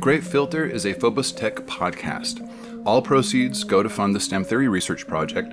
[0.00, 2.40] Great Filter is a Phobos Tech podcast.
[2.86, 5.52] All proceeds go to fund the STEM Theory Research Project,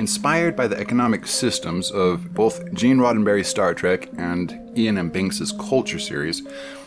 [0.00, 5.08] inspired by the economic systems of both Gene Roddenberry's Star Trek and Iain M.
[5.10, 6.42] Banks' Culture series.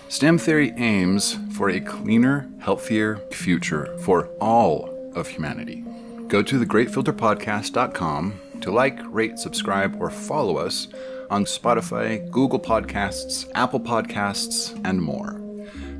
[0.10, 5.86] STEM theory aims for a cleaner, healthier future for all of humanity.
[6.28, 10.90] Go to thegreatfilterpodcast.com to like, rate, subscribe, or follow us
[11.30, 15.49] on Spotify, Google Podcasts, Apple Podcasts, and more.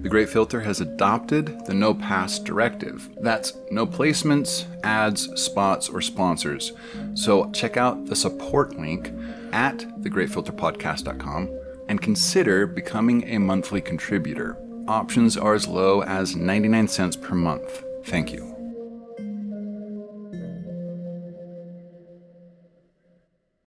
[0.02, 3.10] The Great Filter has adopted the No Pass directive.
[3.22, 6.72] That's no placements, ads, spots, or sponsors.
[7.16, 9.12] So check out the support link
[9.52, 11.50] at thegreatfilterpodcast.com
[11.90, 14.58] and consider becoming a monthly contributor.
[14.88, 17.84] Options are as low as 99 cents per month.
[18.06, 18.56] Thank you.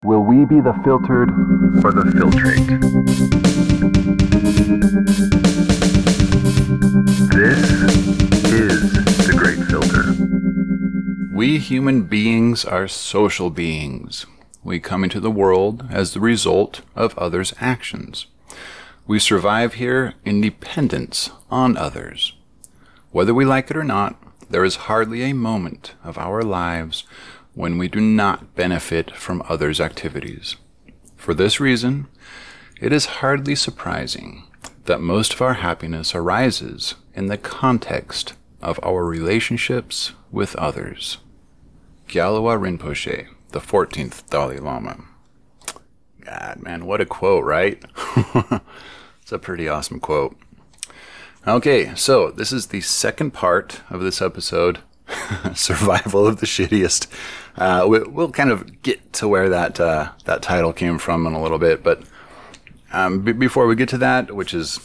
[0.03, 1.29] Will we be the filtered
[1.83, 3.70] or the filtrate?
[11.41, 14.27] We human beings are social beings.
[14.63, 18.27] We come into the world as the result of others' actions.
[19.07, 22.35] We survive here in dependence on others.
[23.09, 27.05] Whether we like it or not, there is hardly a moment of our lives
[27.55, 30.57] when we do not benefit from others' activities.
[31.15, 32.07] For this reason,
[32.79, 34.43] it is hardly surprising
[34.85, 41.17] that most of our happiness arises in the context of our relationships with others.
[42.11, 45.05] Gyalwa Rinpoche, the 14th Dalai Lama.
[46.19, 47.81] God, man, what a quote, right?
[49.21, 50.35] it's a pretty awesome quote.
[51.47, 54.79] Okay, so this is the second part of this episode
[55.55, 57.07] survival of the shittiest.
[57.55, 61.31] Uh, we, will kind of get to where that uh, that title came from in
[61.31, 62.03] a little bit, but
[62.91, 64.81] um, b- before we get to that, which is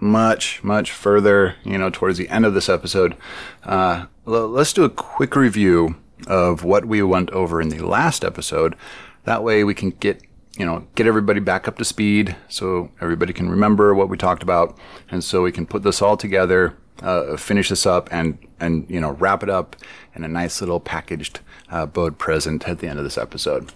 [0.00, 3.16] much much further, you know, towards the end of this episode,
[3.62, 5.94] uh, l- let's do a quick review
[6.26, 8.76] of what we went over in the last episode.
[9.24, 10.22] That way, we can get
[10.58, 14.42] you know get everybody back up to speed, so everybody can remember what we talked
[14.42, 14.78] about,
[15.10, 19.00] and so we can put this all together uh, finish this up and and you
[19.00, 19.76] know wrap it up
[20.14, 21.40] in a nice little packaged
[21.70, 23.72] uh, bode present at the end of this episode.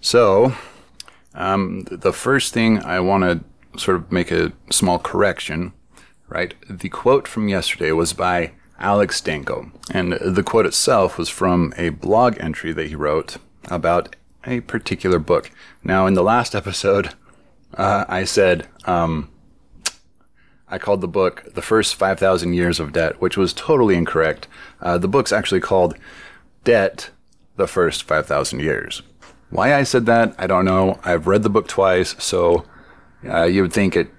[0.00, 0.54] So,
[1.34, 5.72] um, the first thing I want to sort of make a small correction.
[6.30, 11.72] Right, the quote from yesterday was by Alex Danco, and the quote itself was from
[11.76, 13.36] a blog entry that he wrote
[13.70, 15.50] about a particular book.
[15.82, 17.14] Now, in the last episode,
[17.74, 18.68] uh, I said.
[18.84, 19.30] Um,
[20.70, 24.46] I called the book The First 5,000 Years of Debt, which was totally incorrect.
[24.82, 25.94] Uh, the book's actually called
[26.64, 27.08] Debt
[27.56, 29.00] The First 5,000 Years.
[29.50, 31.00] Why I said that, I don't know.
[31.04, 32.66] I've read the book twice, so
[33.26, 34.10] uh, you would think it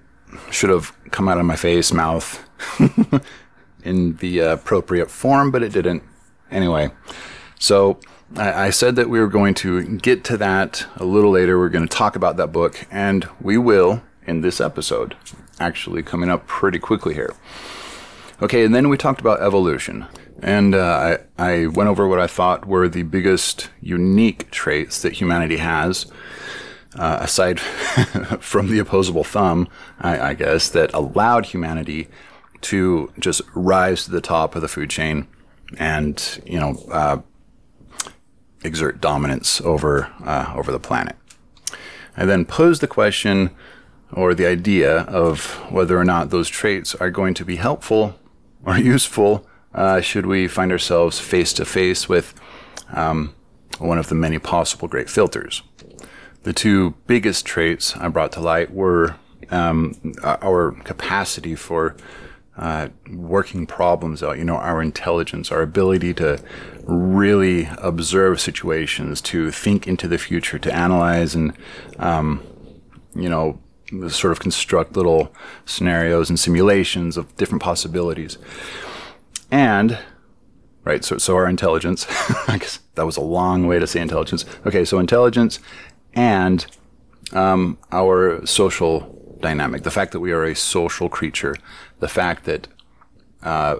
[0.50, 2.44] should have come out of my face, mouth,
[3.84, 6.02] in the appropriate form, but it didn't.
[6.50, 6.90] Anyway,
[7.58, 8.00] so
[8.36, 11.58] I, I said that we were going to get to that a little later.
[11.58, 15.16] We're going to talk about that book, and we will in this episode
[15.58, 17.34] actually coming up pretty quickly here.
[18.42, 20.06] Okay, and then we talked about evolution.
[20.42, 25.14] And uh, I, I went over what I thought were the biggest unique traits that
[25.14, 26.10] humanity has,
[26.94, 27.60] uh, aside
[28.40, 29.68] from the opposable thumb,
[30.00, 32.08] I, I, guess, that allowed humanity
[32.62, 35.26] to just rise to the top of the food chain
[35.78, 37.18] and, you know, uh,
[38.62, 41.16] exert dominance over, uh, over the planet.
[42.16, 43.50] I then pose the question
[44.12, 48.18] or the idea of whether or not those traits are going to be helpful
[48.64, 52.34] or useful uh, should we find ourselves face to face with
[52.92, 53.34] um,
[53.78, 55.62] one of the many possible great filters.
[56.42, 59.16] The two biggest traits I brought to light were
[59.50, 61.96] um, our capacity for
[62.60, 66.38] uh, working problems out, you know, our intelligence, our ability to
[66.84, 71.56] really observe situations, to think into the future, to analyze and,
[71.98, 72.42] um,
[73.14, 73.58] you know,
[74.08, 75.34] sort of construct little
[75.64, 78.36] scenarios and simulations of different possibilities.
[79.50, 79.98] And
[80.84, 82.06] right, so so our intelligence.
[82.46, 84.44] I guess that was a long way to say intelligence.
[84.66, 85.60] Okay, so intelligence
[86.12, 86.66] and
[87.32, 91.54] um, our social dynamic, the fact that we are a social creature,
[92.00, 92.68] the fact that
[93.42, 93.76] uh,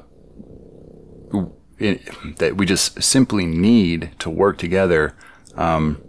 [1.79, 5.15] it, that we just simply need to work together.
[5.57, 6.03] Um,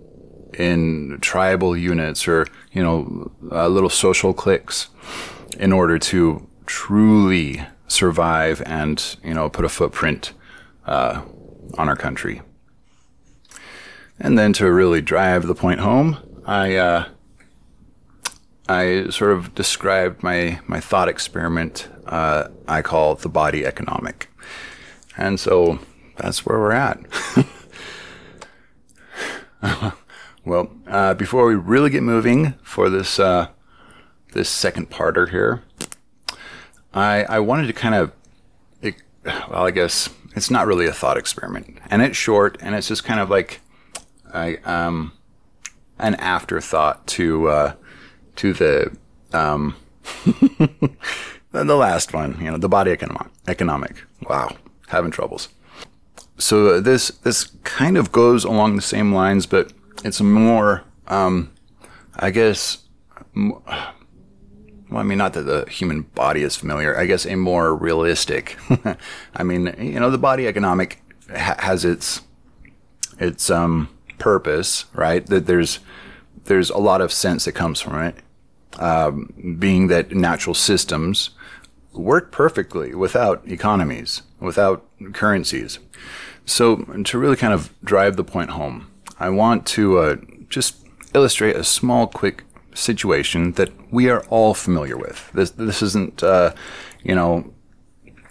[0.53, 4.89] in tribal units or you know uh, little social cliques
[5.59, 10.33] in order to truly survive and you know put a footprint
[10.85, 11.21] uh,
[11.77, 12.41] on our country.
[14.19, 17.05] And then to really drive the point home, I uh,
[18.69, 24.29] I sort of described my my thought experiment uh, I call the body economic.
[25.17, 25.79] And so
[26.17, 26.99] that's where we're at.
[30.45, 33.47] well, uh, before we really get moving for this uh,
[34.33, 35.63] this second parter here,
[36.93, 38.11] I I wanted to kind of,
[38.81, 42.87] it, well, I guess it's not really a thought experiment, and it's short, and it's
[42.87, 43.61] just kind of like,
[44.33, 45.13] I um,
[45.99, 47.73] an afterthought to uh,
[48.37, 48.97] to the
[49.33, 49.75] um,
[51.51, 53.31] the last one, you know, the body economic.
[53.47, 54.03] Economic.
[54.27, 54.55] Wow,
[54.87, 55.49] having troubles.
[56.37, 61.51] So this this kind of goes along the same lines, but it's more, um,
[62.15, 62.79] I guess.
[63.35, 63.63] well,
[64.93, 66.97] I mean, not that the human body is familiar.
[66.97, 68.57] I guess a more realistic.
[69.35, 72.21] I mean, you know, the body economic ha- has its
[73.19, 75.25] its um, purpose, right?
[75.27, 75.79] That there's
[76.45, 78.15] there's a lot of sense that comes from it,
[78.79, 81.31] um, being that natural systems
[81.93, 85.79] work perfectly without economies, without currencies.
[86.45, 90.15] So to really kind of drive the point home, I want to uh,
[90.49, 90.77] just
[91.13, 92.43] illustrate a small, quick
[92.73, 95.29] situation that we are all familiar with.
[95.33, 96.53] This this isn't, uh,
[97.03, 97.53] you know,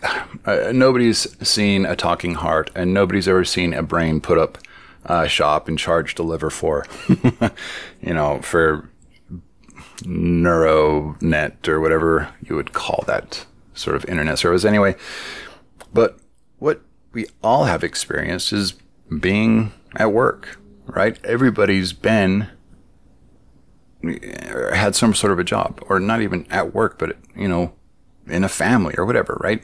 [0.44, 4.58] uh, nobody's seen a talking heart, and nobody's ever seen a brain put up
[5.04, 6.86] a shop and charge to liver for,
[8.00, 8.90] you know, for
[10.02, 13.44] neuronet or whatever you would call that
[13.80, 14.64] sort of internet service.
[14.64, 14.94] Anyway,
[15.92, 16.18] but
[16.58, 16.82] what
[17.12, 18.74] we all have experienced is
[19.18, 21.18] being at work, right?
[21.24, 22.48] Everybody's been
[24.72, 27.72] had some sort of a job, or not even at work, but you know,
[28.26, 29.62] in a family or whatever, right?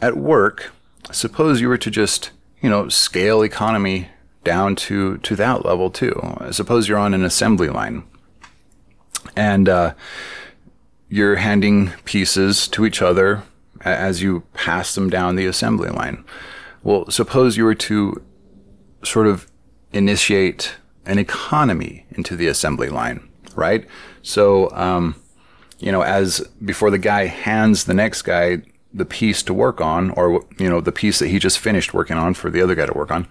[0.00, 0.72] At work,
[1.12, 2.30] suppose you were to just
[2.60, 4.08] you know scale economy
[4.44, 6.36] down to to that level too.
[6.50, 8.04] Suppose you're on an assembly line,
[9.36, 9.94] and uh,
[11.08, 13.42] you're handing pieces to each other
[13.82, 16.24] as you pass them down the assembly line.
[16.82, 18.22] Well, suppose you were to
[19.04, 19.50] sort of
[19.92, 23.86] initiate an economy into the assembly line right?
[24.22, 25.16] So, um,
[25.78, 28.62] you know, as before the guy hands the next guy
[28.94, 32.16] the piece to work on, or you know, the piece that he just finished working
[32.16, 33.26] on for the other guy to work on,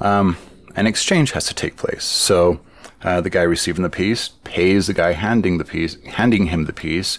[0.00, 0.36] um,
[0.76, 2.04] an exchange has to take place.
[2.04, 2.60] So,
[3.02, 6.72] uh, the guy receiving the piece pays the guy handing the piece, handing him the
[6.72, 7.18] piece,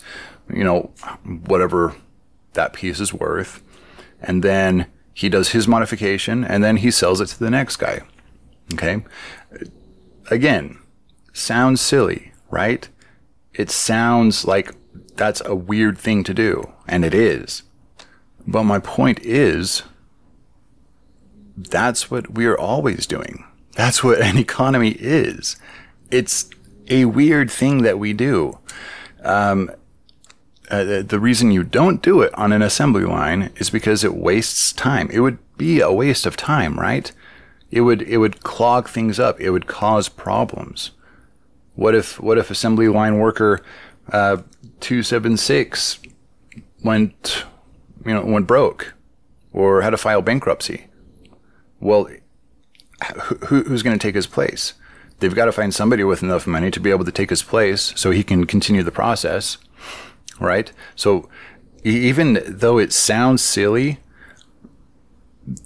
[0.53, 0.91] you know,
[1.45, 1.95] whatever
[2.53, 3.63] that piece is worth,
[4.21, 8.01] and then he does his modification, and then he sells it to the next guy.
[8.73, 9.03] Okay.
[10.29, 10.79] Again,
[11.33, 12.87] sounds silly, right?
[13.53, 14.73] It sounds like
[15.15, 17.63] that's a weird thing to do, and it is.
[18.47, 19.83] But my point is,
[21.57, 23.45] that's what we're always doing.
[23.81, 25.57] That's what an economy is.
[26.11, 26.47] It's
[26.87, 28.59] a weird thing that we do.
[29.23, 29.71] Um,
[30.69, 34.71] uh, the reason you don't do it on an assembly line is because it wastes
[34.71, 35.09] time.
[35.11, 37.11] It would be a waste of time, right?
[37.71, 39.41] It would it would clog things up.
[39.41, 40.91] It would cause problems.
[41.73, 43.63] What if what if assembly line worker
[44.11, 44.43] uh,
[44.79, 45.97] two seven six
[46.83, 47.45] went
[48.05, 48.93] you know went broke
[49.51, 50.85] or had to file bankruptcy?
[51.79, 52.07] Well,
[53.47, 54.73] who, who's going to take his place?
[55.19, 57.93] They've got to find somebody with enough money to be able to take his place
[57.95, 59.57] so he can continue the process,
[60.39, 60.71] right?
[60.95, 61.29] So
[61.83, 63.99] even though it sounds silly,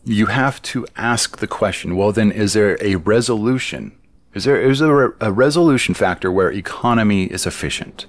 [0.03, 3.97] you have to ask the question well, then, is there a resolution
[4.35, 8.05] is there is there a resolution factor where economy is efficient?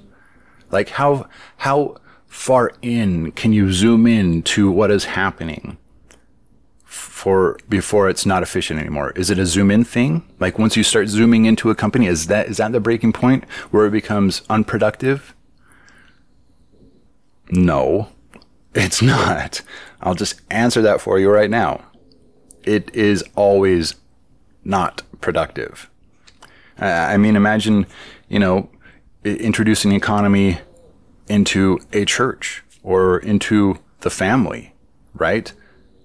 [0.72, 1.28] Like how
[1.58, 5.78] how far in can you zoom in to what is happening
[6.96, 9.10] for before it's not efficient anymore?
[9.16, 10.22] Is it a zoom in thing?
[10.40, 13.44] Like once you start zooming into a company, is that is that the breaking point
[13.70, 15.34] where it becomes unproductive?
[17.50, 18.08] No,
[18.74, 19.62] it's not.
[20.00, 21.84] I'll just answer that for you right now.
[22.64, 23.94] It is always
[24.64, 25.88] not productive.
[26.78, 27.86] I mean, imagine,
[28.28, 28.68] you know,
[29.24, 30.58] introducing economy
[31.28, 34.74] into a church or into the family,
[35.14, 35.52] right?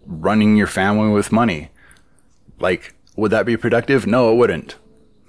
[0.05, 1.69] Running your family with money.
[2.59, 4.07] Like, would that be productive?
[4.07, 4.75] No, it wouldn't.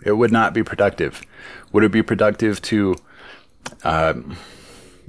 [0.04, 1.22] It would not be productive.
[1.72, 2.96] Would it be productive to,
[3.84, 4.14] uh,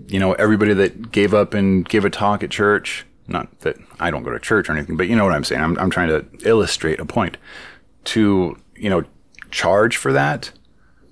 [0.07, 3.05] you know, everybody that gave up and gave a talk at church?
[3.27, 5.61] Not that I don't go to church or anything, but you know what I'm saying.
[5.61, 7.37] I'm, I'm trying to illustrate a point.
[8.05, 9.05] To, you know,
[9.53, 10.51] charge for that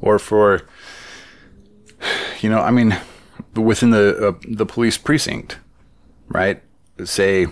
[0.01, 0.63] or for
[2.41, 2.97] you know i mean
[3.55, 5.59] within the uh, the police precinct
[6.27, 6.61] right
[7.05, 7.47] say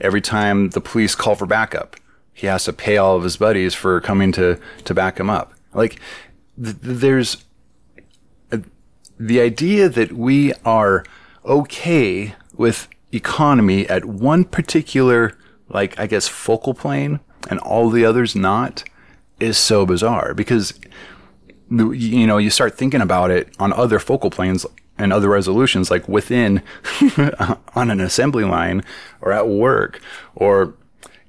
[0.00, 1.96] every time the police call for backup
[2.38, 5.54] he has to pay all of his buddies for coming to to back him up.
[5.74, 5.98] Like
[6.62, 7.44] th- there's
[8.52, 8.60] a,
[9.18, 11.04] the idea that we are
[11.44, 15.36] okay with economy at one particular,
[15.68, 17.18] like, I guess, focal plane
[17.50, 18.84] and all the others not
[19.40, 20.78] is so bizarre because,
[21.70, 24.64] you know, you start thinking about it on other focal planes
[24.98, 26.62] and other resolutions, like within,
[27.74, 28.84] on an assembly line
[29.20, 30.00] or at work
[30.34, 30.74] or,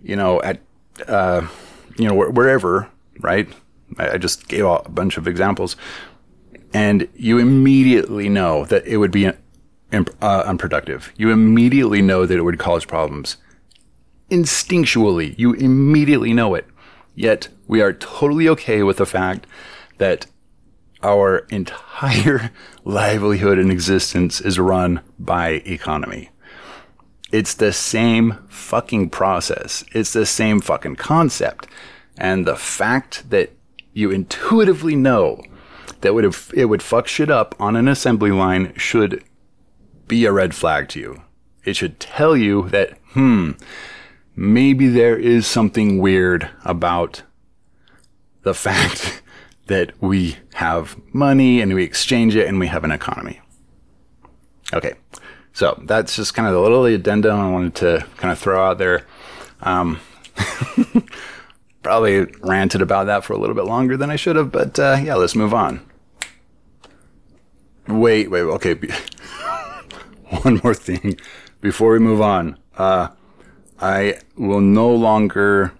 [0.01, 0.59] you know, at,
[1.07, 1.47] uh,
[1.97, 3.47] you know, wherever, right?
[3.97, 5.75] I just gave a bunch of examples.
[6.73, 9.33] And you immediately know that it would be uh,
[10.21, 11.11] unproductive.
[11.17, 13.37] You immediately know that it would cause problems.
[14.29, 16.67] Instinctually, you immediately know it.
[17.15, 19.47] Yet we are totally okay with the fact
[19.97, 20.27] that
[21.03, 22.51] our entire
[22.83, 26.29] livelihood and existence is run by economy.
[27.31, 29.83] It's the same fucking process.
[29.93, 31.67] It's the same fucking concept.
[32.17, 33.51] And the fact that
[33.93, 35.43] you intuitively know
[36.01, 39.23] that would it would fuck shit up on an assembly line should
[40.07, 41.21] be a red flag to you.
[41.63, 43.51] It should tell you that, hmm,
[44.35, 47.23] maybe there is something weird about
[48.43, 49.21] the fact
[49.69, 53.39] that we have money and we exchange it and we have an economy.
[54.73, 54.93] Okay,
[55.53, 58.77] so that's just kind of the little addendum I wanted to kind of throw out
[58.77, 59.05] there.
[59.61, 59.99] Um,
[61.83, 64.99] probably ranted about that for a little bit longer than I should have, but uh,
[65.01, 65.85] yeah, let's move on.
[67.87, 68.73] Wait, wait, okay.
[70.43, 71.19] One more thing
[71.61, 72.57] before we move on.
[72.77, 73.09] Uh,
[73.79, 75.73] I will no longer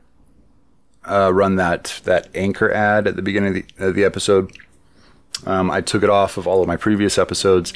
[1.10, 4.56] uh, run that that anchor ad at the beginning of the, of the episode.
[5.46, 7.74] Um, I took it off of all of my previous episodes.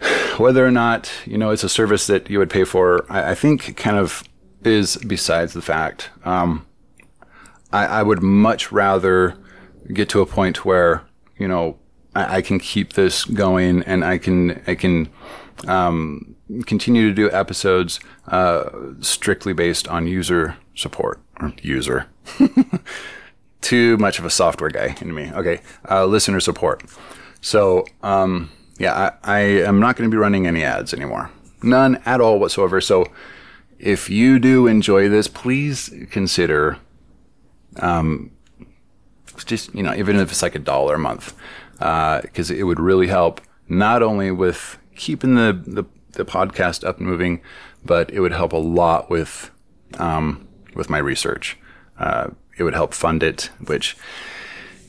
[0.38, 3.34] Whether or not you know it's a service that you would pay for, I, I
[3.34, 4.24] think kind of
[4.64, 6.10] is besides the fact.
[6.24, 6.66] Um,
[7.72, 9.36] I, I would much rather
[9.92, 11.02] get to a point where
[11.38, 11.78] you know
[12.14, 15.10] I, I can keep this going and I can I can
[15.66, 21.23] um, continue to do episodes uh, strictly based on user support or
[21.62, 22.06] user.
[23.60, 25.30] Too much of a software guy in me.
[25.32, 25.60] Okay,
[25.90, 26.82] uh, listener support.
[27.40, 31.30] So um, yeah, I, I am not going to be running any ads anymore.
[31.62, 32.80] None at all whatsoever.
[32.80, 33.06] So
[33.78, 36.78] if you do enjoy this, please consider
[37.80, 38.30] um,
[39.44, 41.34] just you know even if it's like a dollar a month
[41.72, 46.98] because uh, it would really help not only with keeping the, the, the podcast up
[46.98, 47.40] and moving
[47.84, 49.50] but it would help a lot with
[49.98, 51.56] um, with my research
[51.98, 53.96] uh, it would help fund it which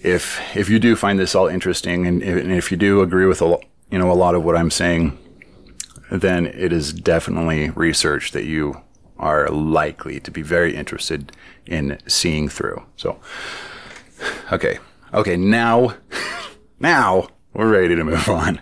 [0.01, 3.41] if if you do find this all interesting and, and if you do agree with
[3.41, 3.57] a
[3.91, 5.17] you know a lot of what I'm saying
[6.11, 8.81] then it is definitely research that you
[9.17, 11.31] are likely to be very interested
[11.65, 12.85] in seeing through.
[12.97, 13.19] So,
[14.51, 14.79] okay,
[15.13, 15.95] okay, now,
[16.79, 18.61] now we're ready to move on.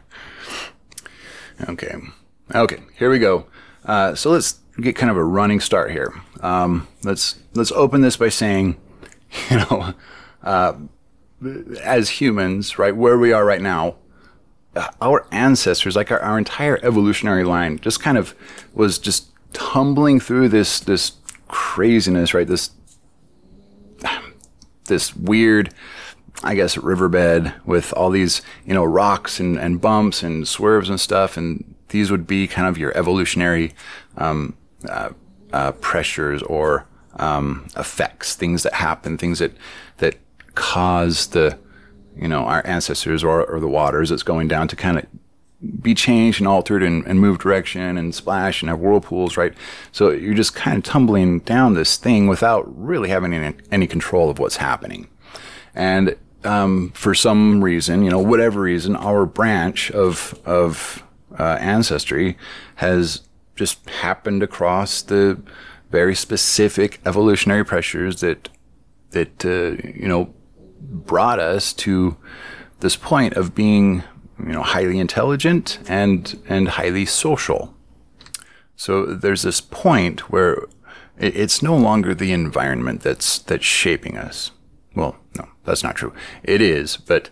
[1.68, 1.96] Okay,
[2.54, 3.48] okay, here we go.
[3.86, 6.14] Uh, so let's get kind of a running start here.
[6.44, 8.78] Um, let's let's open this by saying,
[9.50, 9.94] you know,
[10.44, 10.74] uh,
[11.82, 13.96] as humans, right, where we are right now,
[14.76, 18.36] uh, our ancestors, like our, our entire evolutionary line, just kind of
[18.74, 21.14] was just tumbling through this this
[21.48, 22.48] craziness, right?
[22.48, 22.72] This
[24.86, 25.74] this weird,
[26.44, 31.00] I guess, riverbed with all these, you know, rocks and, and bumps and swerves and
[31.00, 31.38] stuff.
[31.38, 33.74] And these would be kind of your evolutionary
[34.18, 34.58] um,
[34.90, 35.12] uh,
[35.54, 36.86] uh, pressures or
[37.18, 39.54] um, effects, things that happen, things that
[39.98, 40.18] that
[40.56, 41.58] cause the,
[42.16, 45.06] you know, our ancestors or, or the waters that's going down to kind of
[45.82, 49.54] be changed and altered and, and move direction and splash and have whirlpools, right?
[49.92, 54.30] So you're just kind of tumbling down this thing without really having any, any control
[54.30, 55.08] of what's happening.
[55.74, 61.04] And um, for some reason, you know, whatever reason, our branch of of
[61.40, 62.38] uh, ancestry
[62.76, 63.22] has
[63.56, 65.42] just happened across the
[65.92, 68.50] very specific evolutionary pressures that
[69.12, 70.34] that uh, you know
[70.82, 72.18] brought us to
[72.80, 74.04] this point of being
[74.40, 77.74] you know, highly intelligent and and highly social.
[78.76, 80.66] So there's this point where
[81.18, 84.52] it's no longer the environment that's that's shaping us.
[84.96, 86.14] Well, no, that's not true.
[86.44, 87.30] It is, but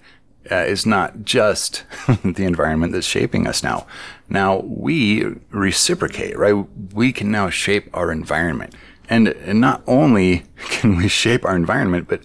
[0.49, 1.83] uh, it's not just
[2.23, 3.85] the environment that's shaping us now.
[4.29, 6.65] Now we reciprocate, right?
[6.93, 8.73] We can now shape our environment.
[9.09, 12.23] And, and not only can we shape our environment, but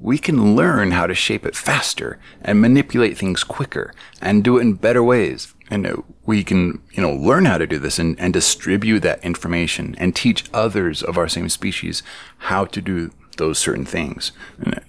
[0.00, 4.62] we can learn how to shape it faster and manipulate things quicker and do it
[4.62, 5.54] in better ways.
[5.70, 9.94] And we can, you know, learn how to do this and, and distribute that information
[9.98, 12.02] and teach others of our same species
[12.36, 14.32] how to do those certain things.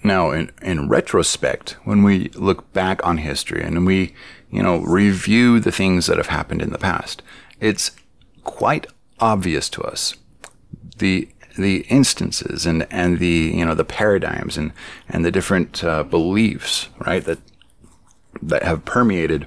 [0.02, 4.14] Now, in, in retrospect, when we look back on history and we,
[4.50, 7.22] you know, review the things that have happened in the past,
[7.60, 7.90] it's
[8.44, 8.86] quite
[9.18, 10.14] obvious to us
[10.98, 14.72] the the instances and and the you know the paradigms and
[15.08, 17.38] and the different uh, beliefs right that
[18.42, 19.46] that have permeated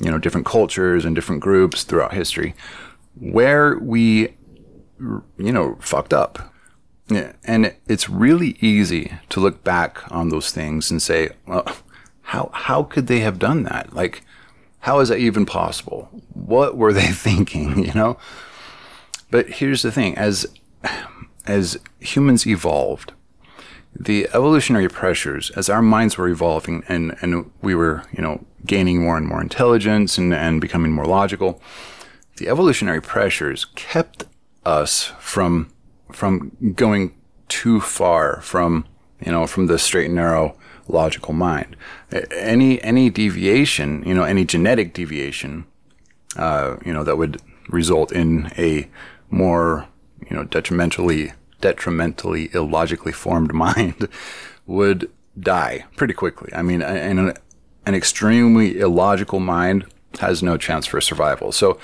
[0.00, 2.54] you know different cultures and different groups throughout history
[3.18, 4.36] where we
[5.38, 6.49] you know fucked up
[7.10, 11.66] yeah, and it's really easy to look back on those things and say well
[12.22, 13.92] how how could they have done that?
[13.92, 14.22] Like
[14.80, 16.08] how is that even possible?
[16.32, 17.84] What were they thinking?
[17.84, 18.18] You know?
[19.30, 20.46] But here's the thing as
[21.46, 23.12] as humans evolved,
[23.98, 29.02] the evolutionary pressures, as our minds were evolving and, and we were, you know, gaining
[29.02, 31.60] more and more intelligence and, and becoming more logical,
[32.36, 34.24] the evolutionary pressures kept
[34.64, 35.72] us from
[36.12, 37.14] from going
[37.48, 38.86] too far from
[39.24, 40.56] you know from the straight and narrow
[40.88, 41.76] logical mind.
[42.32, 45.64] Any any deviation, you know, any genetic deviation,
[46.36, 48.88] uh, you know, that would result in a
[49.30, 49.86] more
[50.28, 54.08] you know detrimentally detrimentally illogically formed mind
[54.66, 56.50] would die pretty quickly.
[56.54, 57.34] I mean, an,
[57.86, 59.86] an extremely illogical mind
[60.20, 61.52] has no chance for survival.
[61.52, 61.78] So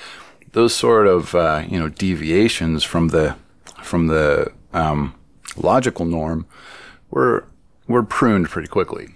[0.51, 3.35] those sort of uh, you know deviations from the
[3.87, 5.15] from the um,
[5.55, 6.45] logical norm
[7.09, 7.47] were
[7.87, 9.09] were pruned pretty quickly.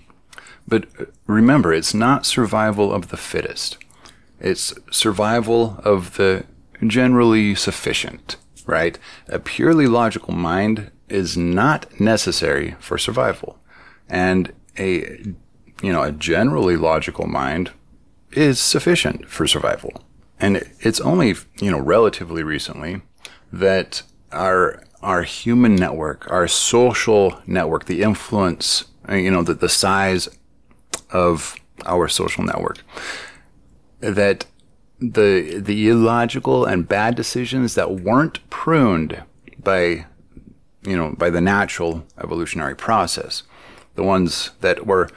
[0.67, 0.87] But
[1.27, 3.77] remember, it's not survival of the fittest.
[4.39, 6.45] It's survival of the
[6.87, 8.97] generally sufficient right?
[9.27, 13.59] A purely logical mind is not necessary for survival.
[14.09, 15.19] And a
[15.81, 17.71] you know, a generally logical mind
[18.31, 20.03] is sufficient for survival.
[20.39, 23.01] And it's only, you know, relatively recently
[23.51, 29.69] that our our human network, our social network, the influence, uh, you know, the, the
[29.69, 30.29] size
[31.09, 32.83] of our social network,
[33.99, 34.45] that
[34.99, 39.23] the the illogical and bad decisions that weren't pruned
[39.63, 40.05] by
[40.83, 43.43] you know by the natural evolutionary process
[43.95, 45.09] the ones that were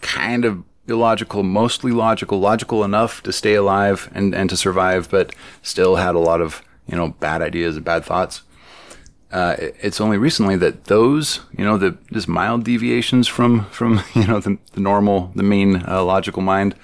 [0.00, 5.34] kind of illogical mostly logical logical enough to stay alive and, and to survive but
[5.60, 8.42] still had a lot of you know bad ideas and bad thoughts
[9.32, 14.26] uh, it's only recently that those you know the just mild deviations from from you
[14.26, 16.74] know the, the normal the main uh, logical mind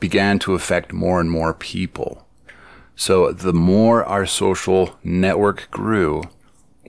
[0.00, 2.26] began to affect more and more people.
[2.96, 6.24] So the more our social network grew,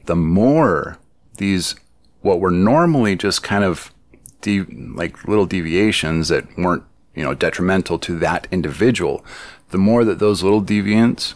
[0.05, 0.97] the more
[1.37, 1.75] these,
[2.21, 3.93] what were normally just kind of
[4.41, 6.83] de- like little deviations that weren't,
[7.15, 9.23] you know, detrimental to that individual,
[9.69, 11.35] the more that those little deviants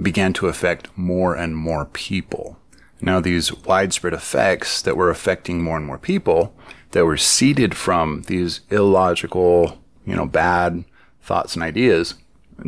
[0.00, 2.58] began to affect more and more people.
[3.00, 6.54] Now, these widespread effects that were affecting more and more people
[6.92, 10.84] that were seeded from these illogical, you know, bad
[11.20, 12.14] thoughts and ideas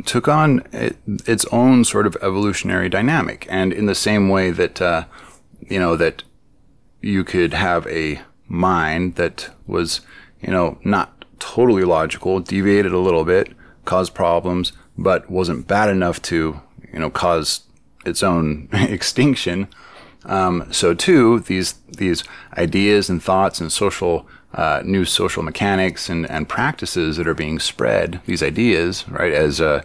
[0.04, 3.46] took on it, its own sort of evolutionary dynamic.
[3.48, 5.04] And in the same way that, uh,
[5.60, 6.22] you know, that
[7.00, 10.00] you could have a mind that was,
[10.40, 13.52] you know, not totally logical, deviated a little bit,
[13.84, 16.60] caused problems, but wasn't bad enough to,
[16.92, 17.62] you know, cause
[18.04, 19.68] its own extinction.
[20.24, 22.24] Um, so too, these these
[22.56, 27.58] ideas and thoughts and social uh, new social mechanics and, and practices that are being
[27.58, 29.82] spread, these ideas, right, as, uh,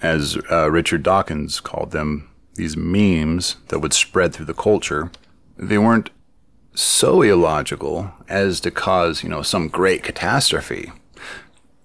[0.00, 5.10] as uh, Richard Dawkins called them, these memes that would spread through the culture,
[5.58, 6.10] they weren't
[6.74, 10.92] so illogical as to cause, you know, some great catastrophe,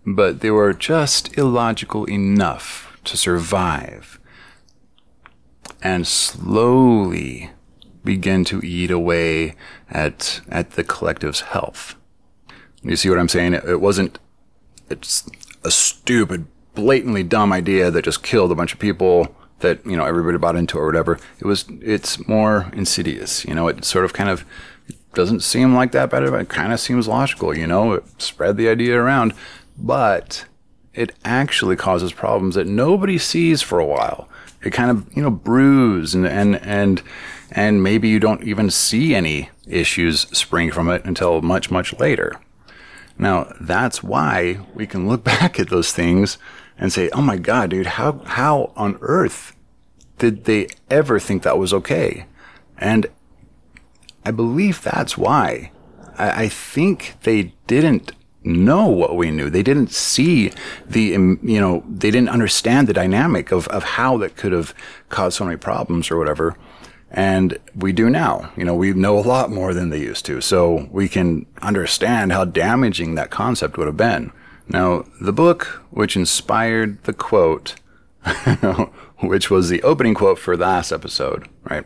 [0.05, 4.19] but they were just illogical enough to survive
[5.81, 7.51] and slowly
[8.03, 9.55] begin to eat away
[9.89, 11.95] at, at the collective's health.
[12.83, 13.53] You see what I'm saying?
[13.53, 14.19] It, wasn't,
[14.89, 15.29] it's
[15.63, 20.05] a stupid, blatantly dumb idea that just killed a bunch of people that, you know,
[20.05, 21.19] everybody bought into or whatever.
[21.39, 23.45] It was, it's more insidious.
[23.45, 24.45] You know, it sort of kind of
[25.13, 28.57] doesn't seem like that bad, but it kind of seems logical, you know, it spread
[28.57, 29.33] the idea around,
[29.77, 30.45] but
[30.93, 34.27] it actually causes problems that nobody sees for a while.
[34.63, 37.01] It kind of, you know, brews and, and, and,
[37.51, 42.39] and maybe you don't even see any issues spring from it until much, much later.
[43.17, 46.37] Now, that's why we can look back at those things
[46.77, 49.55] and say, oh my God, dude, how, how on earth
[50.17, 52.25] did they ever think that was okay?
[52.77, 53.07] And
[54.25, 55.71] I believe that's why.
[56.17, 58.11] I, I think they didn't
[58.43, 59.49] know what we knew.
[59.49, 60.51] They didn't see
[60.85, 64.73] the, you know, they didn't understand the dynamic of, of how that could have
[65.09, 66.57] caused so many problems or whatever.
[67.11, 68.51] And we do now.
[68.55, 70.41] You know, we know a lot more than they used to.
[70.41, 74.31] So we can understand how damaging that concept would have been.
[74.67, 77.75] Now, the book which inspired the quote,
[79.19, 81.85] which was the opening quote for last episode, right,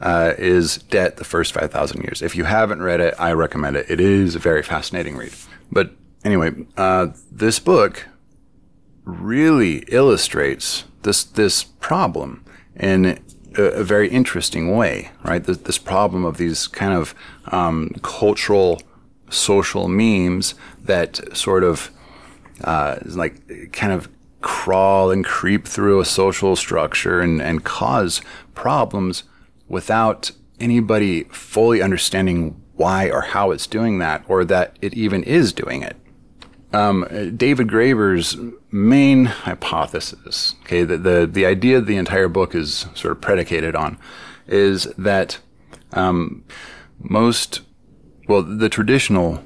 [0.00, 2.22] uh, is Debt, the First 5,000 Years.
[2.22, 3.90] If you haven't read it, I recommend it.
[3.90, 5.32] It is a very fascinating read.
[5.70, 5.92] But
[6.24, 8.06] anyway, uh, this book
[9.04, 12.44] really illustrates this, this problem
[12.76, 13.18] in
[13.56, 15.42] a, a very interesting way, right?
[15.42, 17.14] This, this, problem of these kind of
[17.46, 18.80] um, cultural,
[19.30, 21.90] social memes that sort of
[22.64, 24.08] uh, like kind of
[24.40, 28.22] crawl and creep through a social structure and, and cause
[28.54, 29.24] problems
[29.68, 35.52] without anybody fully understanding why or how it's doing that or that it even is
[35.52, 35.96] doing it.
[36.72, 38.38] Um, David Graeber's
[38.70, 43.98] main hypothesis, okay, the, the, the idea the entire book is sort of predicated on,
[44.46, 45.40] is that
[45.92, 46.42] um,
[46.98, 47.60] most,
[48.28, 49.44] well, the traditional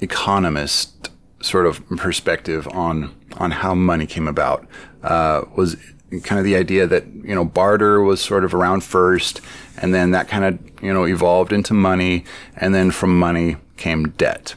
[0.00, 1.10] economist
[1.42, 4.66] sort of perspective on on how money came about
[5.02, 5.76] uh, was
[6.22, 9.40] kind of the idea that you know barter was sort of around first,
[9.78, 12.24] and then that kind of you know evolved into money,
[12.56, 14.54] and then from money came debt.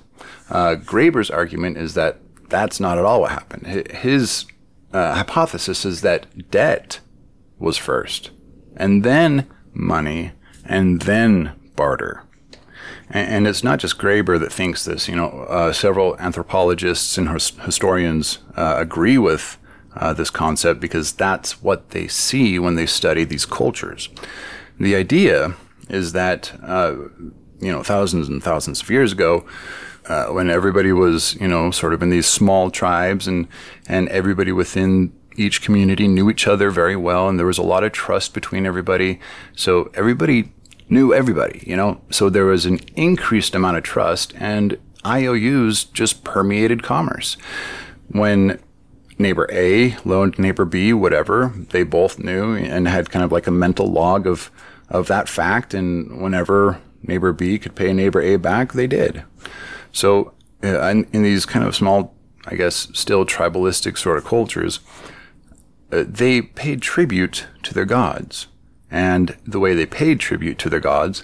[0.50, 2.18] Uh, Graeber's argument is that
[2.50, 3.88] that's not at all what happened.
[3.92, 4.46] His
[4.92, 7.00] uh, hypothesis is that debt
[7.60, 8.32] was first,
[8.76, 10.32] and then money,
[10.66, 12.24] and then barter.
[13.12, 15.08] And, it's not just Graeber that thinks this.
[15.08, 19.58] You know, uh, several anthropologists and his- historians uh, agree with
[19.96, 24.10] uh, this concept because that's what they see when they study these cultures.
[24.80, 25.56] The idea
[25.90, 26.96] is that, uh,
[27.60, 29.46] you know, thousands and thousands of years ago,
[30.08, 33.48] uh, when everybody was, you know, sort of in these small tribes and,
[33.88, 37.84] and everybody within each community knew each other very well and there was a lot
[37.84, 39.20] of trust between everybody.
[39.56, 40.52] So everybody
[40.90, 42.02] knew everybody, you know?
[42.10, 47.38] So there was an increased amount of trust and IOUs just permeated commerce.
[48.10, 48.60] When
[49.20, 53.52] neighbor A loaned neighbor B whatever, they both knew and had kind of like a
[53.52, 54.50] mental log of,
[54.88, 55.74] of that fact.
[55.74, 59.24] And whenever neighbor B could pay neighbor A back, they did.
[59.92, 64.80] So uh, in, in, these kind of small, I guess, still tribalistic sort of cultures,
[65.92, 68.48] uh, they paid tribute to their gods.
[68.92, 71.24] And the way they paid tribute to their gods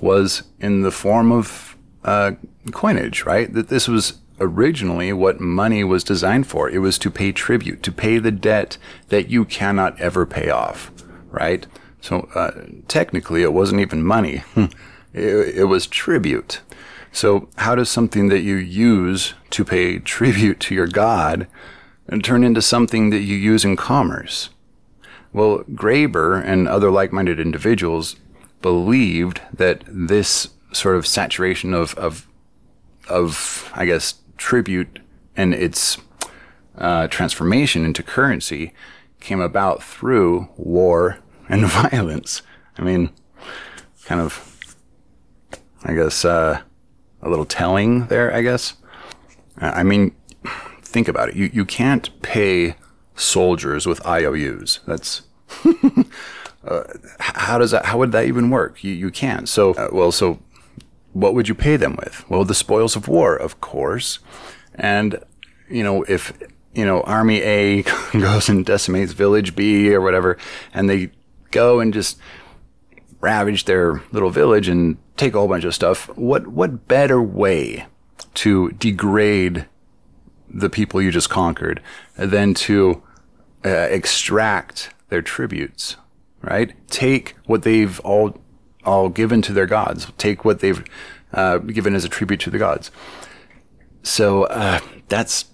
[0.00, 2.32] was in the form of uh,
[2.72, 3.52] coinage, right?
[3.52, 6.68] That this was originally what money was designed for.
[6.68, 10.90] It was to pay tribute, to pay the debt that you cannot ever pay off,
[11.30, 11.66] right?
[12.00, 14.42] So uh, technically, it wasn't even money,
[15.12, 16.60] it, it was tribute.
[17.12, 21.46] So, how does something that you use to pay tribute to your God
[22.22, 24.50] turn into something that you use in commerce?
[25.32, 28.16] Well, Graeber and other like minded individuals
[28.62, 32.26] believed that this sort of saturation of, of,
[33.08, 34.98] of I guess, tribute
[35.36, 35.98] and its
[36.78, 38.72] uh, transformation into currency
[39.20, 42.42] came about through war and violence.
[42.78, 43.10] I mean,
[44.06, 44.74] kind of,
[45.84, 46.62] I guess, uh,
[47.22, 48.74] a little telling there, I guess.
[49.58, 50.16] I mean,
[50.80, 51.36] think about it.
[51.36, 52.76] You, you can't pay
[53.14, 54.80] soldiers with IOUs.
[54.86, 55.22] That's
[56.64, 56.84] uh,
[57.18, 57.84] how does that?
[57.84, 58.82] How would that even work?
[58.82, 59.48] You you can't.
[59.48, 60.38] So uh, well, so
[61.12, 62.24] what would you pay them with?
[62.28, 64.18] Well, the spoils of war, of course.
[64.74, 65.22] And
[65.68, 66.32] you know, if
[66.74, 70.36] you know Army A goes and decimates Village B or whatever,
[70.72, 71.10] and they
[71.50, 72.18] go and just
[73.20, 77.86] ravage their little village and take a whole bunch of stuff, what what better way
[78.34, 79.66] to degrade
[80.48, 81.80] the people you just conquered
[82.16, 83.02] than to
[83.64, 85.96] uh, extract their tributes,
[86.42, 86.72] right?
[86.88, 88.40] Take what they've all
[88.84, 90.10] all given to their gods.
[90.18, 90.84] Take what they've
[91.32, 92.90] uh, given as a tribute to the gods.
[94.02, 95.46] So uh, that's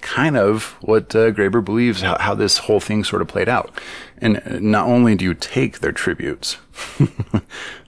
[0.00, 3.78] kind of what uh, Graeber believes how, how, this whole thing sort of played out.
[4.18, 6.56] And not only do you take their tributes,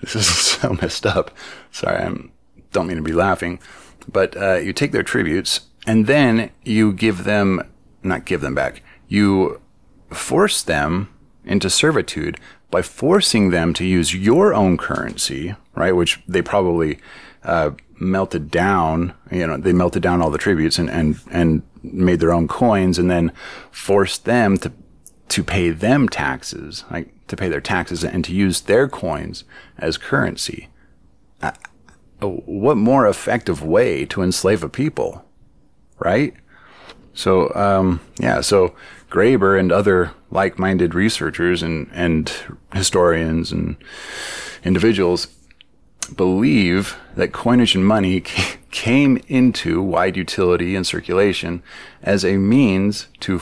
[0.01, 1.31] this is so messed up.
[1.71, 2.15] Sorry, I
[2.73, 3.59] don't mean to be laughing,
[4.11, 7.63] but uh, you take their tributes and then you give them,
[8.03, 9.61] not give them back, you
[10.11, 11.09] force them
[11.45, 12.39] into servitude
[12.73, 15.93] by forcing them to use your own currency, right?
[15.93, 16.99] Which they probably
[17.45, 19.15] uh, melted down.
[19.31, 22.99] You know, they melted down all the tributes and and and made their own coins,
[22.99, 23.31] and then
[23.71, 24.73] forced them to
[25.29, 29.45] to pay them taxes, like to pay their taxes and to use their coins
[29.79, 30.69] as currency.
[31.41, 31.53] Uh,
[32.21, 35.25] what more effective way to enslave a people,
[35.99, 36.35] right?
[37.15, 38.75] So, um, yeah, so
[39.11, 42.33] Graeber and other like-minded researchers and, and
[42.73, 43.77] historians and
[44.65, 45.29] individuals
[46.17, 48.21] believe that coinage and money
[48.71, 51.63] came into wide utility and circulation
[52.03, 53.41] as a means to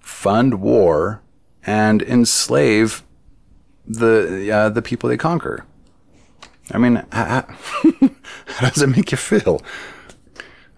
[0.00, 1.20] fund war
[1.66, 3.02] and enslave
[3.86, 5.66] the uh, the people they conquer.
[6.70, 7.46] I mean, how,
[8.46, 9.60] how does it make you feel?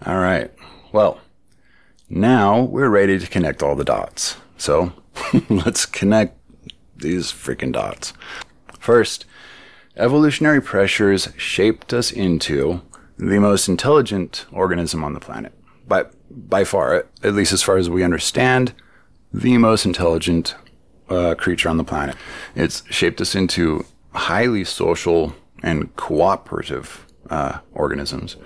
[0.05, 0.51] All right.
[0.93, 1.21] Well,
[2.09, 4.37] now we're ready to connect all the dots.
[4.57, 4.93] So
[5.51, 6.39] let's connect
[6.97, 8.13] these freaking dots.
[8.79, 9.25] First,
[9.97, 12.83] evolutionary pressures shaped us into
[13.19, 15.53] the most intelligent organism on the planet.
[15.87, 18.75] By, by far, at least as far as we understand,
[19.33, 20.55] the most intelligent
[21.09, 22.17] uh, creature on the planet.
[22.55, 28.37] It's shaped us into highly social and cooperative uh, organisms.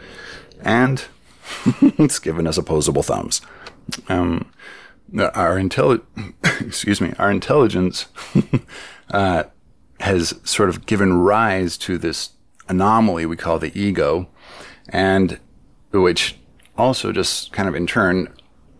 [0.62, 1.04] And
[1.80, 3.40] it's given us opposable thumbs.
[4.08, 4.50] Um,
[5.18, 6.02] our intelli-
[6.60, 8.06] excuse me, our intelligence
[9.10, 9.44] uh,
[10.00, 12.30] has sort of given rise to this
[12.68, 14.28] anomaly we call the ego,
[14.88, 15.38] and
[15.92, 16.36] which
[16.78, 18.32] also just kind of in turn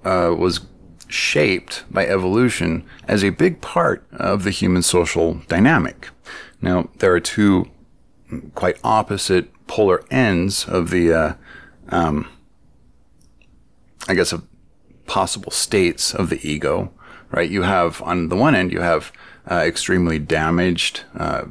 [0.05, 0.61] uh, was
[1.09, 6.09] shaped by evolution as a big part of the human social dynamic.
[6.63, 7.67] Now, there are two
[8.55, 11.35] quite opposite polar ends of the, uh,
[11.89, 12.29] um,
[14.09, 14.47] I guess, of
[15.11, 16.93] possible states of the ego,
[17.33, 17.51] right?
[17.51, 19.13] You have, on the one end, you have
[19.51, 21.47] uh, extremely damaged, uh,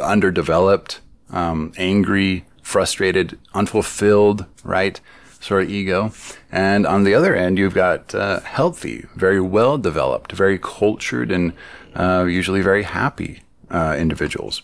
[0.00, 4.98] underdeveloped, um, angry, frustrated, unfulfilled, right?
[5.38, 6.12] Sort of ego.
[6.50, 11.52] And on the other end, you've got uh, healthy, very well developed, very cultured, and
[11.94, 14.62] uh, usually very happy uh, individuals.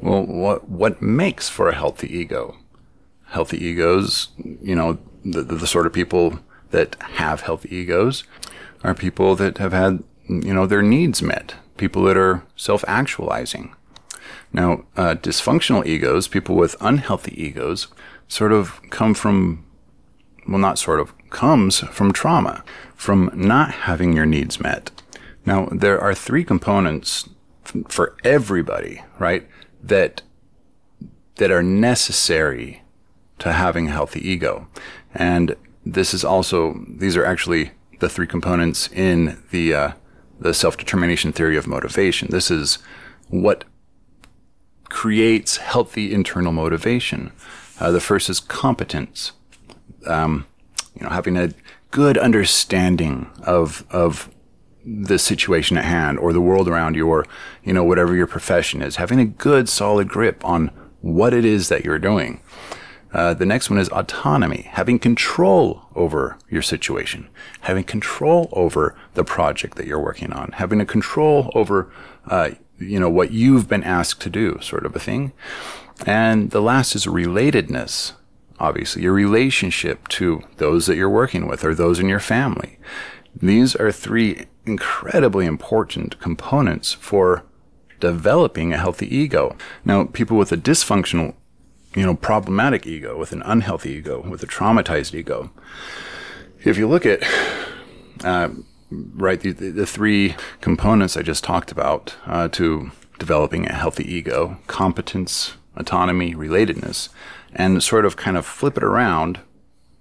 [0.00, 2.56] Well, what what makes for a healthy ego?
[3.26, 4.28] Healthy egos,
[4.62, 6.38] you know, the, the, the sort of people
[6.74, 8.24] that have healthy egos
[8.82, 11.54] are people that have had, you know, their needs met.
[11.76, 13.74] People that are self-actualizing.
[14.52, 17.88] Now, uh, dysfunctional egos, people with unhealthy egos,
[18.28, 19.64] sort of come from,
[20.48, 24.90] well, not sort of, comes from trauma, from not having your needs met.
[25.46, 27.28] Now, there are three components
[27.88, 29.46] for everybody, right?
[29.82, 30.22] That
[31.36, 32.82] that are necessary
[33.40, 34.68] to having a healthy ego.
[35.12, 39.92] And this is also these are actually the three components in the uh,
[40.40, 42.28] the self-determination theory of motivation.
[42.30, 42.78] This is
[43.28, 43.64] what
[44.88, 47.32] creates healthy internal motivation.
[47.80, 49.32] Uh, the first is competence.
[50.06, 50.46] Um,
[50.94, 51.52] you know, having a
[51.90, 54.30] good understanding of of
[54.84, 57.24] the situation at hand or the world around you or,
[57.62, 60.70] you know, whatever your profession is, having a good solid grip on
[61.00, 62.40] what it is that you're doing.
[63.14, 67.28] Uh, the next one is autonomy, having control over your situation,
[67.60, 71.90] having control over the project that you're working on, having a control over,
[72.26, 75.32] uh, you know, what you've been asked to do, sort of a thing.
[76.04, 78.12] And the last is relatedness,
[78.58, 82.78] obviously, your relationship to those that you're working with or those in your family.
[83.36, 87.44] These are three incredibly important components for
[88.00, 89.56] developing a healthy ego.
[89.84, 91.34] Now, people with a dysfunctional,
[91.94, 95.50] you know, problematic ego, with an unhealthy ego, with a traumatized ego,
[96.64, 97.22] if you look at,
[98.24, 98.48] uh,
[98.90, 104.56] right, the, the, three components I just talked about uh, to developing a healthy ego
[104.66, 107.10] competence, autonomy, relatedness,
[107.54, 109.40] and sort of kind of flip it around,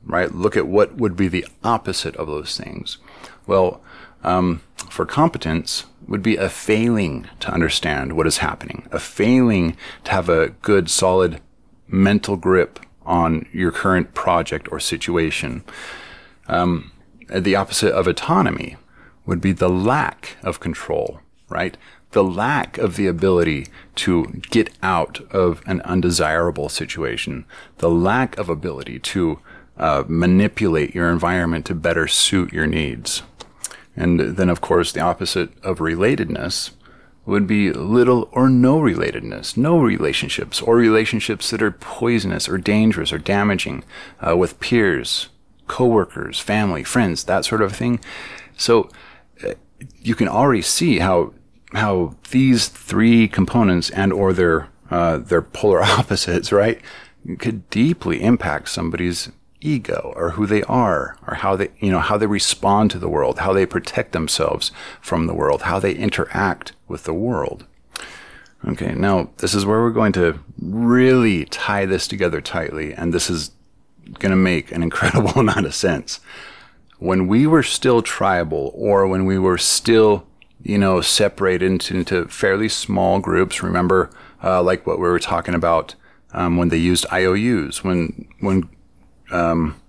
[0.05, 0.33] right?
[0.33, 2.97] Look at what would be the opposite of those things.
[3.45, 3.81] Well,
[4.23, 9.75] um, for competence would be a failing to understand what is happening, a failing
[10.05, 11.41] to have a good, solid
[11.93, 15.63] mental grip on your current project or situation.
[16.47, 16.91] Um,
[17.29, 18.77] the opposite of autonomy
[19.25, 21.77] would be the lack of control, right?
[22.11, 27.45] The lack of the ability to get out of an undesirable situation,
[27.77, 29.39] the lack of ability to
[29.77, 33.23] uh, manipulate your environment to better suit your needs.
[33.95, 36.71] And then, of course, the opposite of relatedness
[37.25, 43.13] would be little or no relatedness, no relationships, or relationships that are poisonous or dangerous
[43.13, 43.83] or damaging
[44.25, 45.29] uh, with peers,
[45.67, 47.99] coworkers, family, friends, that sort of thing.
[48.57, 48.89] So
[49.43, 49.53] uh,
[50.01, 51.33] you can already see how
[51.73, 56.79] how these three components and or their uh, their polar opposites, right,
[57.39, 59.31] could deeply impact somebody's
[59.65, 63.09] ego or who they are or how they you know how they respond to the
[63.09, 64.71] world how they protect themselves
[65.01, 67.65] from the world how they interact with the world
[68.67, 73.29] okay now this is where we're going to really tie this together tightly and this
[73.29, 73.51] is
[74.19, 76.19] going to make an incredible amount of sense
[76.99, 80.25] when we were still tribal or when we were still
[80.63, 83.61] you know, separated into, into fairly small groups.
[83.61, 84.09] Remember,
[84.43, 85.95] uh, like what we were talking about
[86.31, 88.69] um, when they used IOUs, when when
[89.33, 89.81] um,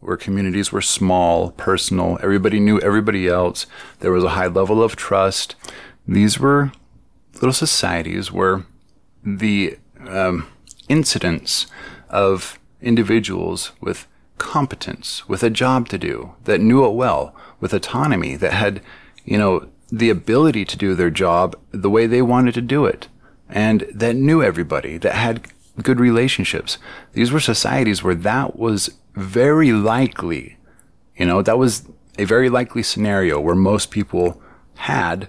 [0.00, 3.66] where communities were small, personal, everybody knew everybody else.
[4.00, 5.54] There was a high level of trust.
[6.08, 6.72] These were
[7.34, 8.64] little societies where
[9.22, 10.48] the um,
[10.88, 11.66] incidence
[12.08, 14.06] of individuals with
[14.38, 18.80] competence, with a job to do, that knew it well, with autonomy, that had,
[19.24, 23.08] you know, the ability to do their job the way they wanted to do it,
[23.50, 25.48] and that knew everybody, that had
[25.82, 26.78] good relationships.
[27.12, 30.56] These were societies where that was very likely,
[31.16, 34.40] you know, that was a very likely scenario where most people
[34.76, 35.28] had,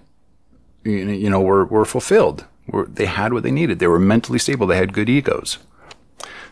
[0.84, 2.46] you know, were, were fulfilled.
[2.68, 3.80] Were, they had what they needed.
[3.80, 4.68] They were mentally stable.
[4.68, 5.58] They had good egos.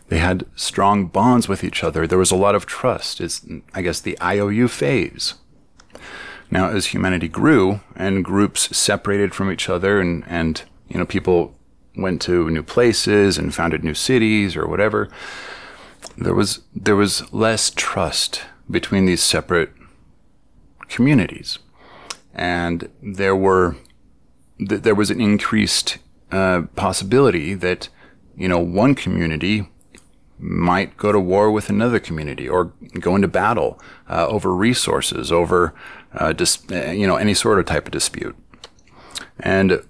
[0.08, 2.08] They had strong bonds with each other.
[2.08, 3.22] There was a lot of trust.
[3.22, 5.36] It's, I guess, the IOU phase.
[6.52, 11.56] Now, as humanity grew and groups separated from each other and, and, you know, people
[11.96, 15.10] went to new places and founded new cities or whatever,
[16.18, 19.72] there was, there was less trust between these separate
[20.88, 21.60] communities.
[22.34, 23.76] And there were,
[24.58, 25.98] th- there was an increased
[26.32, 27.90] uh, possibility that,
[28.38, 29.68] you know, one community
[30.40, 35.74] might go to war with another community or go into battle uh, over resources, over
[36.14, 38.36] uh, dis- you know any sort of type of dispute.
[39.40, 39.84] And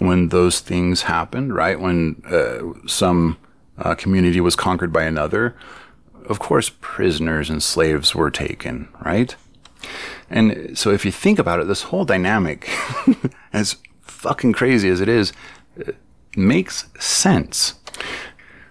[0.00, 3.36] when those things happened, right, when uh, some
[3.78, 5.54] uh, community was conquered by another,
[6.26, 9.36] of course, prisoners and slaves were taken, right?
[10.30, 12.68] And so, if you think about it, this whole dynamic,
[13.52, 15.32] as fucking crazy as it is,
[16.36, 17.74] makes sense.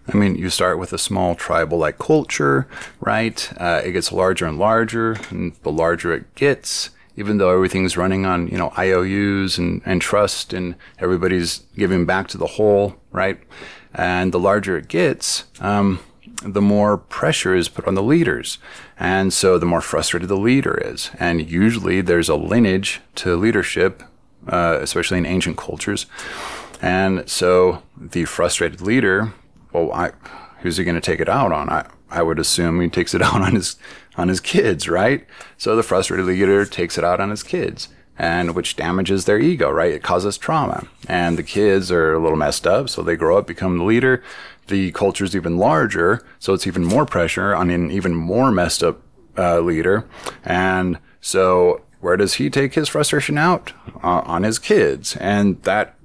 [0.08, 2.68] I mean, you start with a small tribal like culture,
[3.00, 3.52] right?
[3.58, 8.26] Uh, it gets larger and larger, and the larger it gets, even though everything's running
[8.26, 13.40] on, you know, IOUs and, and trust and everybody's giving back to the whole, right?
[13.94, 16.00] And the larger it gets, um,
[16.44, 18.60] the more pressure is put on the leaders.
[18.98, 21.12] And so the more frustrated the leader is.
[21.20, 24.04] And usually there's a lineage to leadership,
[24.48, 26.06] uh, especially in ancient cultures.
[26.82, 29.34] And so the frustrated leader
[29.72, 30.12] well, I,
[30.62, 31.70] who's he going to take it out on?
[31.70, 33.76] I, I would assume he takes it out on his
[34.20, 35.26] on his kids, right?
[35.58, 39.70] So the frustrated leader takes it out on his kids, and which damages their ego,
[39.72, 39.94] right?
[39.94, 43.48] It causes trauma, and the kids are a little messed up, so they grow up,
[43.48, 44.22] become the leader.
[44.68, 48.84] The culture is even larger, so it's even more pressure on an even more messed
[48.84, 49.02] up
[49.38, 50.06] uh, leader,
[50.44, 53.74] and so where does he take his frustration out?
[54.04, 55.96] Uh, on his kids, and that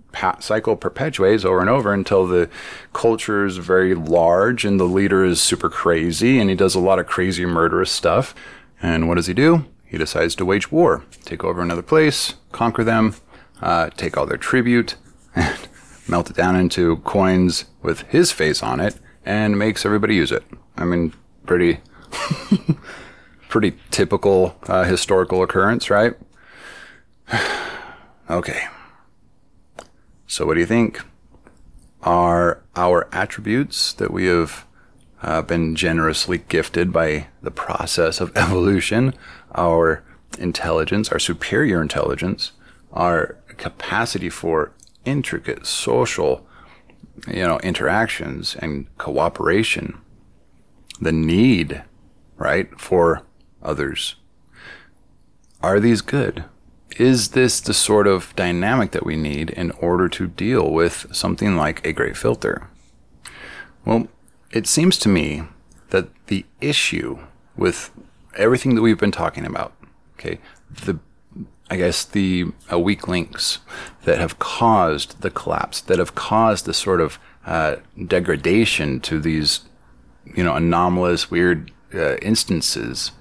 [0.41, 2.49] cycle perpetuates over and over until the
[2.93, 6.99] culture is very large and the leader is super crazy and he does a lot
[6.99, 8.35] of crazy murderous stuff.
[8.83, 9.67] And what does he do?
[9.87, 13.15] He decides to wage war, take over another place, conquer them,
[13.63, 14.97] uh, take all their tribute,
[15.37, 15.69] and
[16.09, 20.43] melt it down into coins with his face on it, and makes everybody use it.
[20.77, 21.13] I mean,
[21.47, 21.79] pretty,
[23.49, 26.15] pretty typical uh, historical occurrence, right?
[28.31, 28.65] okay.
[30.27, 31.01] So, what do you think?
[32.03, 34.67] Are our attributes that we have
[35.23, 39.15] uh, been generously gifted by the process of evolution,
[39.55, 40.05] our
[40.39, 42.53] intelligence, our superior intelligence,
[42.93, 44.73] our capacity for
[45.05, 46.47] intricate social,
[47.27, 49.99] you know, interactions and cooperation,
[51.01, 51.83] the need,
[52.37, 53.23] right, for
[53.63, 54.17] others.
[55.63, 56.45] Are these good?
[56.97, 61.57] Is this the sort of dynamic that we need in order to deal with something
[61.57, 62.69] like a great filter?
[63.85, 64.09] Well,
[64.51, 65.45] it seems to me
[65.91, 67.19] that the issue
[67.57, 67.91] with
[68.37, 69.75] everything that we've been talking about,
[70.19, 70.39] okay,
[70.71, 70.99] the
[71.71, 73.59] I guess the uh, weak links
[74.05, 79.61] that have caused the collapse, that have caused the sort of uh, degradation to these,
[80.37, 83.13] you know, anomalous, weird uh, instances,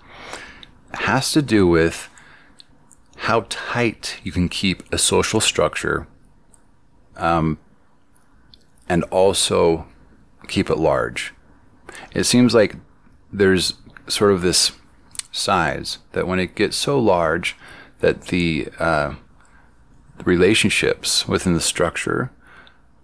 [0.93, 2.10] has to do with
[3.17, 6.08] how tight you can keep a social structure
[7.15, 7.58] um,
[8.89, 9.86] and also
[10.47, 11.34] keep it large.
[12.13, 12.76] It seems like
[13.32, 13.73] there's
[14.08, 14.71] sort of this
[15.31, 17.56] size that when it gets so large
[18.00, 19.15] that the uh,
[20.25, 22.31] relationships within the structure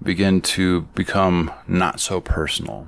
[0.01, 2.87] begin to become not so personal.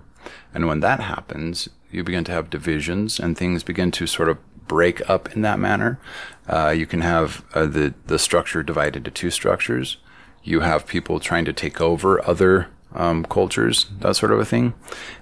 [0.53, 4.37] And when that happens, you begin to have divisions and things begin to sort of
[4.71, 5.99] break up in that manner.
[6.47, 9.97] Uh, you can have uh, the the structure divided into two structures.
[10.43, 14.73] You have people trying to take over other um, cultures, that sort of a thing.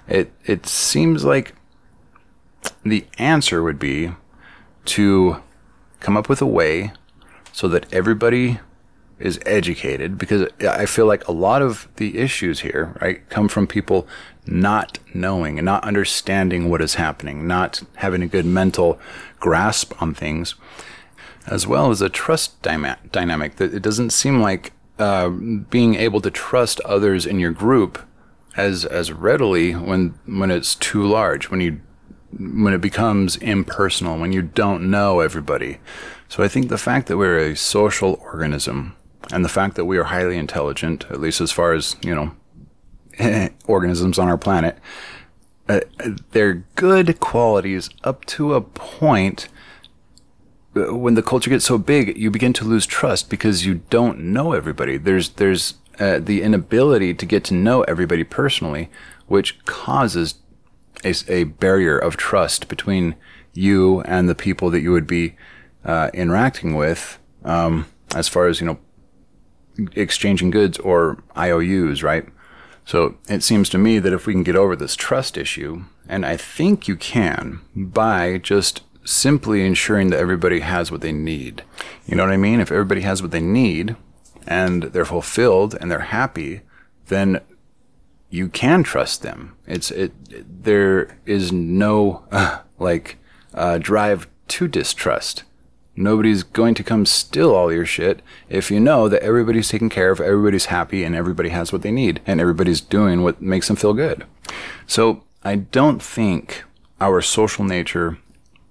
[0.06, 1.54] It it seems like
[2.84, 4.12] the answer would be
[4.84, 5.42] to
[5.98, 6.92] come up with a way
[7.52, 8.60] so that everybody
[9.20, 13.66] is educated because I feel like a lot of the issues here, right, come from
[13.66, 14.08] people
[14.46, 18.98] not knowing and not understanding what is happening, not having a good mental
[19.38, 20.54] grasp on things,
[21.46, 26.20] as well as a trust dyma- dynamic that it doesn't seem like uh, being able
[26.20, 27.98] to trust others in your group
[28.56, 31.80] as as readily when when it's too large, when you
[32.38, 35.78] when it becomes impersonal, when you don't know everybody.
[36.28, 38.94] So I think the fact that we're a social organism
[39.32, 43.48] and the fact that we are highly intelligent, at least as far as, you know,
[43.66, 44.78] organisms on our planet,
[45.68, 45.80] uh,
[46.32, 49.48] they're good qualities up to a point.
[50.74, 54.18] Uh, when the culture gets so big, you begin to lose trust because you don't
[54.18, 54.96] know everybody.
[54.96, 58.90] There's there's uh, the inability to get to know everybody personally,
[59.26, 60.36] which causes
[61.04, 63.14] a, a barrier of trust between
[63.52, 65.36] you and the people that you would be
[65.84, 68.78] uh, interacting with, um, as far as you know,
[69.94, 72.26] exchanging goods or IOUs, right?
[72.84, 76.26] So it seems to me that if we can get over this trust issue, and
[76.26, 81.62] I think you can by just simply ensuring that everybody has what they need.
[82.06, 82.60] You know what I mean?
[82.60, 83.96] If everybody has what they need
[84.46, 86.62] and they're fulfilled and they're happy,
[87.06, 87.40] then
[88.28, 89.56] you can trust them.
[89.66, 90.12] It's it.
[90.64, 93.18] There is no uh, like
[93.54, 95.44] uh, drive to distrust.
[96.00, 100.10] Nobody's going to come steal all your shit if you know that everybody's taken care
[100.10, 103.76] of, everybody's happy, and everybody has what they need, and everybody's doing what makes them
[103.76, 104.24] feel good.
[104.86, 106.64] So I don't think
[107.02, 108.16] our social nature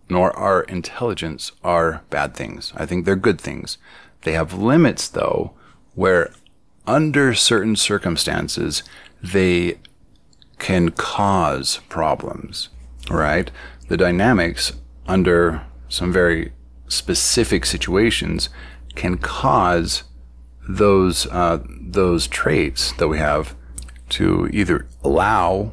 [0.09, 2.73] nor our intelligence are bad things.
[2.75, 3.77] I think they're good things.
[4.23, 5.51] They have limits, though,
[5.93, 6.33] where
[6.87, 8.81] under certain circumstances,
[9.21, 9.77] they
[10.57, 12.69] can cause problems,
[13.07, 13.51] right?
[13.87, 14.73] The dynamics
[15.07, 16.53] under some very
[16.89, 18.49] specific situations
[18.95, 20.03] can cause
[20.67, 23.55] those uh, those traits that we have
[24.09, 25.71] to either allow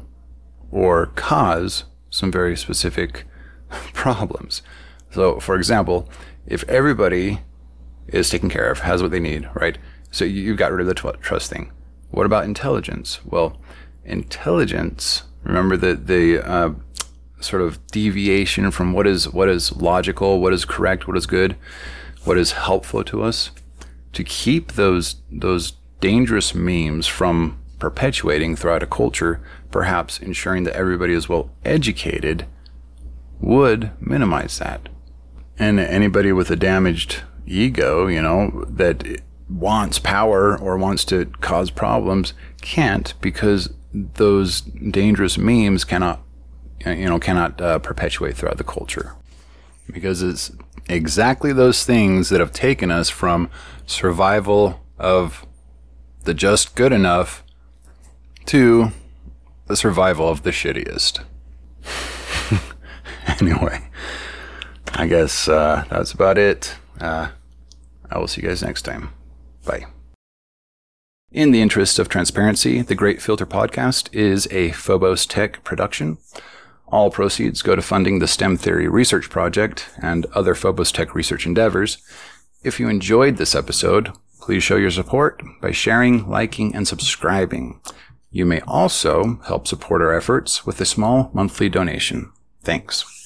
[0.71, 3.25] or cause some very specific
[3.93, 4.61] problems.
[5.11, 6.09] So, for example,
[6.45, 7.39] if everybody
[8.07, 9.77] is taken care of, has what they need, right?
[10.11, 11.71] So you've got rid of the trust thing.
[12.09, 13.19] What about intelligence?
[13.25, 13.59] Well,
[14.05, 15.23] intelligence.
[15.43, 16.69] Remember that the uh,
[17.39, 21.55] sort of deviation from what is what is logical, what is correct, what is good,
[22.23, 23.51] what is helpful to us.
[24.13, 31.13] To keep those those dangerous memes from perpetuating throughout a culture, perhaps ensuring that everybody
[31.13, 32.45] is well educated,
[33.39, 34.89] would minimize that.
[35.59, 41.71] And anybody with a damaged ego, you know, that wants power or wants to cause
[41.71, 46.21] problems can't because those dangerous memes cannot
[46.85, 49.15] you know cannot uh, perpetuate throughout the culture
[49.91, 50.51] because it's
[50.89, 53.49] exactly those things that have taken us from
[53.85, 55.45] survival of
[56.23, 57.43] the just good enough
[58.45, 58.91] to
[59.67, 61.23] the survival of the shittiest
[63.41, 63.89] anyway
[64.93, 67.29] i guess uh, that's about it uh,
[68.09, 69.09] i will see you guys next time
[69.67, 69.85] Bye.
[71.29, 76.19] In the interest of transparency, the Great Filter Podcast is a Phobos Tech production.
[76.89, 81.45] All proceeds go to funding the STEM Theory Research Project and other Phobos Tech research
[81.45, 81.97] endeavors.
[82.63, 84.11] If you enjoyed this episode,
[84.41, 87.81] please show your support by sharing, liking, and subscribing.
[88.31, 92.31] You may also help support our efforts with a small monthly donation.
[92.63, 93.13] Thanks.